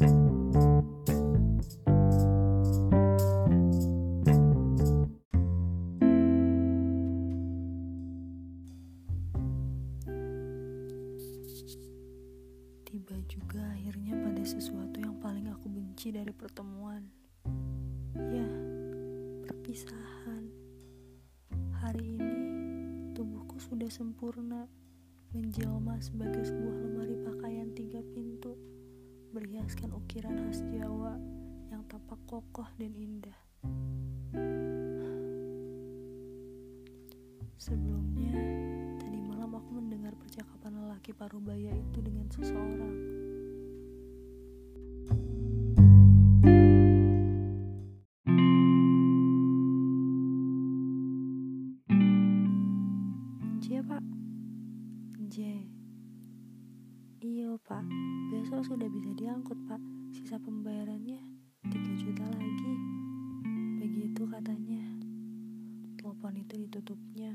[0.00, 0.08] Tiba
[13.28, 17.04] juga akhirnya pada sesuatu yang paling aku benci dari pertemuan.
[18.16, 18.48] Ya,
[19.44, 20.48] perpisahan.
[21.76, 22.32] Hari ini
[23.12, 24.64] tubuhku sudah sempurna
[25.36, 28.56] menjelma sebagai sebuah lemari pakaian tiga pintu
[29.30, 31.14] berhiaskan ukiran khas Jawa
[31.70, 33.38] yang tampak kokoh dan indah.
[37.54, 38.34] Sebelumnya,
[38.98, 42.96] tadi malam aku mendengar percakapan lelaki parubaya itu dengan seseorang.
[53.62, 53.78] J
[55.30, 55.38] J
[57.70, 57.86] pak.
[58.34, 59.78] Besok sudah bisa diangkut pak.
[60.10, 61.22] Sisa pembayarannya
[61.70, 62.74] 3 juta lagi.
[63.78, 64.82] Begitu katanya.
[65.94, 67.30] Telepon itu ditutupnya.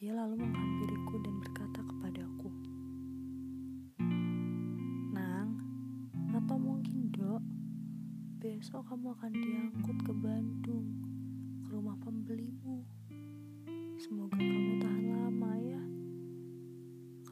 [0.00, 2.48] Ia lalu menghampiriku dan berkata kepadaku
[5.16, 5.54] Nang
[6.34, 7.40] Atau mungkin dok
[8.42, 10.86] Besok kamu akan diangkut ke Bandung
[11.64, 12.84] Ke rumah pembelimu.
[14.00, 15.82] Semoga kamu tahan lama ya.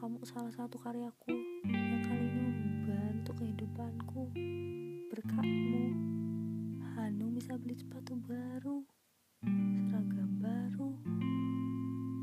[0.01, 1.35] Kamu salah satu karyaku
[3.43, 4.31] kehidupanku.
[5.11, 5.85] Berkatmu,
[6.95, 8.87] Hanung bisa beli sepatu baru,
[9.91, 10.95] seragam baru,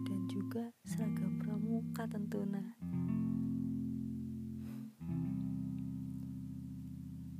[0.09, 2.65] dan juga seragam pramuka tentunya.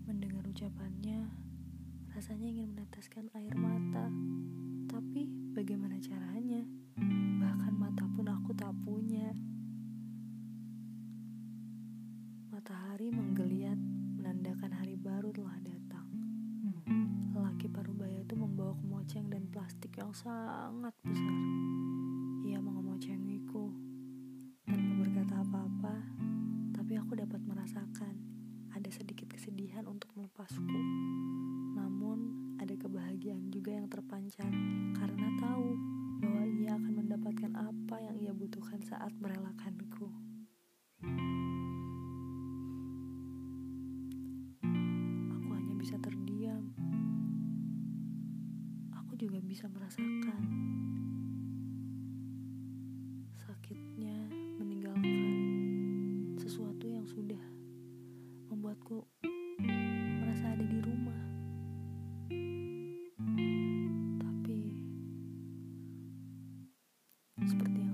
[0.05, 1.33] Mendengar ucapannya,
[2.13, 4.13] rasanya ingin meneteskan air mata.
[4.93, 5.25] Tapi
[5.57, 5.97] bagaimana
[20.11, 21.39] yang sangat besar.
[22.43, 23.71] Ia mengemocengiku
[24.67, 25.95] tanpa berkata apa-apa,
[26.75, 28.19] tapi aku dapat merasakan
[28.75, 30.67] ada sedikit kesedihan untuk melepasku.
[31.79, 32.19] Namun
[32.59, 34.51] ada kebahagiaan juga yang terpancar
[34.99, 35.79] karena tahu
[36.19, 39.90] bahwa ia akan mendapatkan apa yang ia butuhkan saat merelakanku.
[49.21, 50.43] Juga bisa merasakan
[53.37, 54.17] sakitnya
[54.57, 55.37] meninggalkan
[56.41, 57.45] sesuatu yang sudah
[58.49, 59.05] membuatku
[60.25, 61.21] merasa ada di rumah.
[64.25, 64.61] Tapi
[67.45, 67.90] seperti yang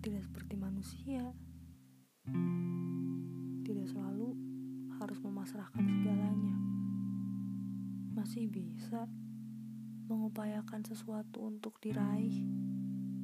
[0.00, 1.20] Tidak seperti manusia.
[3.60, 4.32] Tidak selalu
[4.96, 6.56] harus memasrahkan segalanya.
[8.16, 9.04] Masih bisa
[10.08, 12.48] mengupayakan sesuatu untuk diraih.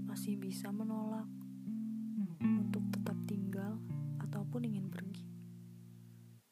[0.04, 1.24] Masih bisa menolak
[2.44, 3.80] untuk tetap tinggal
[4.20, 5.24] ataupun ingin pergi.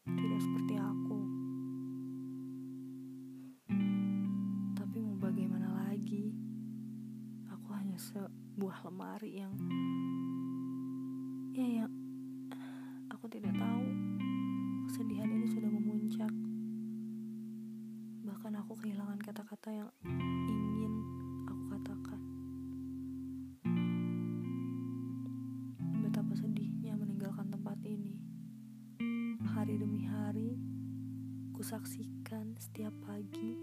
[0.09, 1.21] Tidak seperti aku.
[4.73, 6.33] Tapi mau bagaimana lagi?
[7.53, 9.53] Aku hanya sebuah lemari yang
[13.25, 13.89] aku tidak tahu
[14.85, 16.29] kesedihan ini sudah memuncak.
[18.21, 20.93] Bahkan aku kehilangan kata-kata yang ingin
[21.49, 22.21] aku katakan.
[26.05, 28.13] Betapa sedihnya meninggalkan tempat ini.
[29.57, 30.61] Hari demi hari,
[31.57, 33.57] kusaksikan setiap pagi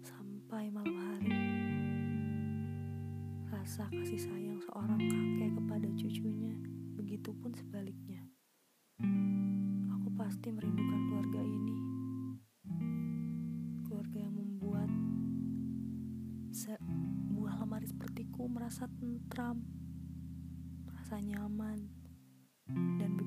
[0.00, 1.36] sampai malam hari.
[3.52, 5.43] Rasa kasih sayang seorang kakek
[5.74, 6.54] kepada cucunya,
[6.94, 8.22] begitupun sebaliknya.
[9.90, 11.78] Aku pasti merindukan keluarga ini.
[13.82, 14.86] Keluarga yang membuat
[16.54, 19.66] sebuah lemari sepertiku merasa tentram,
[20.86, 21.90] merasa nyaman,
[22.70, 23.18] dan